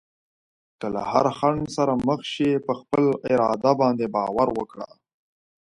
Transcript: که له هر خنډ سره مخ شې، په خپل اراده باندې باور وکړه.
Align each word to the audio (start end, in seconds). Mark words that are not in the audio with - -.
که 0.79 0.87
له 0.93 1.01
هر 1.11 1.25
خنډ 1.37 1.63
سره 1.75 1.93
مخ 2.07 2.21
شې، 2.33 2.51
په 2.65 2.73
خپل 2.79 3.03
اراده 3.31 3.71
باندې 3.81 4.05
باور 4.15 4.47
وکړه. 4.57 4.87